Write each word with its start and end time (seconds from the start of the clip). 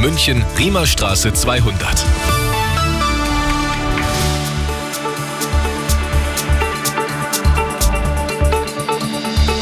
München, 0.00 0.42
Riemerstraße 0.58 1.34
200. 1.34 2.06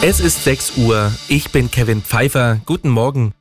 Es 0.00 0.20
ist 0.20 0.44
6 0.44 0.76
Uhr. 0.76 1.12
Ich 1.26 1.50
bin 1.50 1.72
Kevin 1.72 2.02
Pfeiffer. 2.02 2.60
Guten 2.66 2.88
Morgen. 2.88 3.34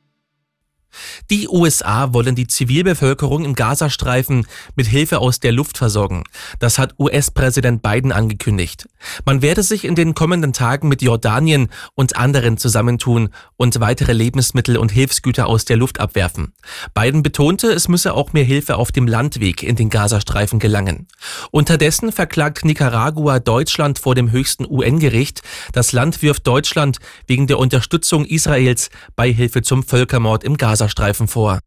Die 1.30 1.48
USA 1.48 2.12
wollen 2.12 2.34
die 2.34 2.46
Zivilbevölkerung 2.46 3.44
im 3.44 3.54
Gazastreifen 3.54 4.46
mit 4.74 4.86
Hilfe 4.86 5.18
aus 5.18 5.40
der 5.40 5.52
Luft 5.52 5.78
versorgen. 5.78 6.24
Das 6.58 6.78
hat 6.78 6.94
US-Präsident 6.98 7.82
Biden 7.82 8.12
angekündigt. 8.12 8.88
Man 9.24 9.42
werde 9.42 9.62
sich 9.62 9.84
in 9.84 9.94
den 9.94 10.14
kommenden 10.14 10.52
Tagen 10.52 10.88
mit 10.88 11.02
Jordanien 11.02 11.68
und 11.94 12.16
anderen 12.16 12.56
zusammentun 12.56 13.28
und 13.56 13.80
weitere 13.80 14.12
Lebensmittel 14.12 14.76
und 14.76 14.90
Hilfsgüter 14.90 15.46
aus 15.46 15.64
der 15.64 15.76
Luft 15.76 16.00
abwerfen. 16.00 16.52
Biden 16.94 17.22
betonte, 17.22 17.68
es 17.68 17.88
müsse 17.88 18.14
auch 18.14 18.32
mehr 18.32 18.44
Hilfe 18.44 18.76
auf 18.76 18.90
dem 18.90 19.06
Landweg 19.06 19.62
in 19.62 19.76
den 19.76 19.90
Gazastreifen 19.90 20.58
gelangen. 20.58 21.06
Unterdessen 21.50 22.12
verklagt 22.12 22.64
Nicaragua 22.64 23.38
Deutschland 23.38 23.98
vor 23.98 24.14
dem 24.14 24.30
höchsten 24.30 24.66
UN-Gericht. 24.68 25.42
Das 25.72 25.92
Land 25.92 26.22
wirft 26.22 26.46
Deutschland 26.46 26.98
wegen 27.26 27.46
der 27.46 27.58
Unterstützung 27.58 28.24
Israels 28.24 28.90
bei 29.16 29.32
Hilfe 29.32 29.62
zum 29.62 29.82
Völkermord 29.82 30.44
im 30.44 30.56
Gazastreifen 30.56 30.87
vor. 31.28 31.60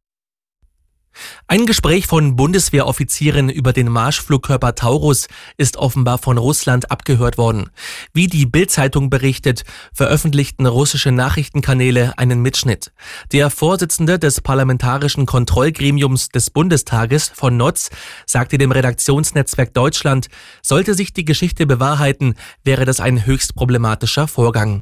Ein 1.48 1.66
Gespräch 1.66 2.08
von 2.08 2.36
Bundeswehroffizieren 2.36 3.50
über 3.50 3.74
den 3.74 3.90
Marschflugkörper 3.90 4.76
Taurus 4.76 5.28
ist 5.58 5.78
offenbar 5.78 6.18
von 6.18 6.38
Russland 6.38 6.90
abgehört 6.90 7.38
worden. 7.38 7.70
Wie 8.14 8.28
die 8.28 8.46
Bild-Zeitung 8.46 9.10
berichtet, 9.10 9.64
veröffentlichten 9.94 10.66
russische 10.66 11.12
Nachrichtenkanäle 11.12 12.18
einen 12.18 12.42
Mitschnitt. 12.42 12.94
Der 13.34 13.50
Vorsitzende 13.50 14.20
des 14.20 14.40
Parlamentarischen 14.42 15.26
Kontrollgremiums 15.26 16.30
des 16.30 16.50
Bundestages 16.50 17.30
von 17.36 17.58
Notz 17.58 17.90
sagte 18.26 18.58
dem 18.58 18.72
Redaktionsnetzwerk 18.72 19.74
Deutschland, 19.74 20.28
sollte 20.62 20.94
sich 20.94 21.12
die 21.12 21.26
Geschichte 21.26 21.66
bewahrheiten, 21.66 22.36
wäre 22.64 22.86
das 22.86 23.02
ein 23.02 23.26
höchst 23.26 23.56
problematischer 23.56 24.28
Vorgang. 24.28 24.82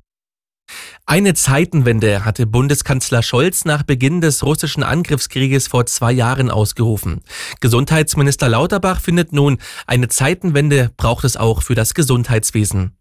Eine 1.05 1.33
Zeitenwende 1.33 2.25
hatte 2.25 2.45
Bundeskanzler 2.45 3.23
Scholz 3.23 3.65
nach 3.65 3.83
Beginn 3.83 4.21
des 4.21 4.43
russischen 4.43 4.83
Angriffskrieges 4.83 5.67
vor 5.67 5.85
zwei 5.85 6.11
Jahren 6.11 6.51
ausgerufen. 6.51 7.21
Gesundheitsminister 7.61 8.49
Lauterbach 8.49 9.01
findet 9.01 9.33
nun, 9.33 9.57
eine 9.87 10.07
Zeitenwende 10.07 10.91
braucht 10.97 11.23
es 11.23 11.37
auch 11.37 11.63
für 11.63 11.75
das 11.75 11.93
Gesundheitswesen. 11.93 12.98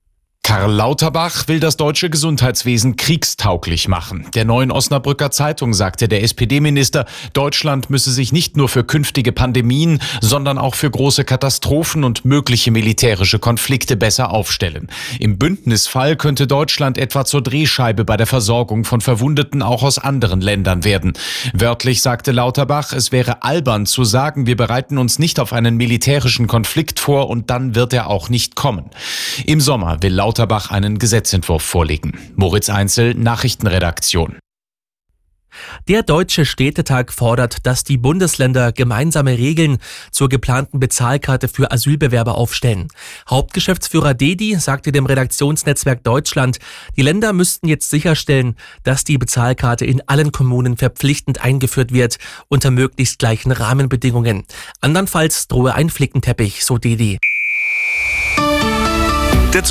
Karl 0.49 0.73
Lauterbach 0.73 1.47
will 1.49 1.61
das 1.61 1.77
deutsche 1.77 2.09
Gesundheitswesen 2.09 2.97
kriegstauglich 2.97 3.87
machen. 3.87 4.25
Der 4.35 4.47
neuen 4.47 4.71
Osnabrücker 4.71 5.31
Zeitung 5.31 5.75
sagte 5.75 6.09
der 6.09 6.23
SPD-Minister, 6.23 7.05
Deutschland 7.35 7.91
müsse 7.91 8.11
sich 8.11 8.33
nicht 8.33 8.57
nur 8.57 8.71
für 8.71 8.83
künftige 8.83 9.33
Pandemien, 9.33 10.01
sondern 10.23 10.57
auch 10.57 10.75
für 10.75 10.91
große 10.91 11.25
Katastrophen 11.25 12.03
und 12.03 12.25
mögliche 12.25 12.71
militärische 12.71 13.39
Konflikte 13.39 13.95
besser 13.95 14.31
aufstellen. 14.31 14.89
Im 15.21 15.37
Bündnisfall 15.37 16.17
könnte 16.17 16.47
Deutschland 16.47 16.97
etwa 16.97 17.27
zur 17.27 17.43
Drehscheibe 17.43 18.07
bei 18.07 18.17
der 18.17 18.27
Versorgung 18.27 18.85
von 18.87 19.03
Verwundeten 19.03 19.61
auch 19.61 19.83
aus 19.83 19.99
anderen 19.99 20.41
Ländern 20.41 20.83
werden. 20.83 21.13
Wörtlich 21.53 22.01
sagte 22.01 22.33
Lauterbach, 22.33 22.95
es 22.95 23.13
wäre 23.13 23.43
albern 23.43 23.85
zu 23.85 24.03
sagen, 24.03 24.47
wir 24.47 24.57
bereiten 24.57 24.97
uns 24.97 25.19
nicht 25.19 25.41
auf 25.41 25.53
einen 25.53 25.77
militärischen 25.77 26.47
Konflikt 26.47 27.01
vor 27.01 27.29
und 27.29 27.51
dann 27.51 27.75
wird 27.75 27.93
er 27.93 28.09
auch 28.09 28.31
nicht 28.31 28.55
kommen. 28.55 28.87
Im 29.45 29.61
Sommer 29.61 29.99
will 30.01 30.15
Lauterbach 30.15 30.38
Lauterbach 30.39 30.71
einen 30.71 31.01
Gesetzentwurf 31.01 31.65
vorlegen. 31.65 32.13
Moritz 32.37 32.71
Einzel, 32.71 33.13
Nachrichtenredaktion. 33.15 34.39
Der 35.89 36.05
Deutsche 36.05 36.45
Städtetag 36.45 37.13
fordert, 37.13 37.67
dass 37.67 37.83
die 37.83 37.97
Bundesländer 37.97 38.71
gemeinsame 38.71 39.37
Regeln 39.37 39.79
zur 40.13 40.29
geplanten 40.29 40.79
Bezahlkarte 40.79 41.49
für 41.49 41.73
Asylbewerber 41.73 42.37
aufstellen. 42.37 42.87
Hauptgeschäftsführer 43.29 44.15
Dedi 44.15 44.55
sagte 44.61 44.93
dem 44.93 45.07
Redaktionsnetzwerk 45.07 46.05
Deutschland, 46.05 46.59
die 46.97 47.03
Länder 47.03 47.33
müssten 47.33 47.67
jetzt 47.67 47.91
sicherstellen, 47.91 48.55
dass 48.85 49.03
die 49.03 49.19
Bezahlkarte 49.19 49.87
in 49.87 50.03
allen 50.07 50.31
Kommunen 50.31 50.77
verpflichtend 50.77 51.43
eingeführt 51.43 51.93
wird, 51.93 52.19
unter 52.47 52.71
möglichst 52.71 53.19
gleichen 53.19 53.51
Rahmenbedingungen. 53.51 54.45
Andernfalls 54.81 55.49
drohe 55.49 55.75
ein 55.75 55.91
Flickenteppich, 55.91 56.65
so 56.65 56.79
Dedi. 56.79 57.19
Der 59.55 59.65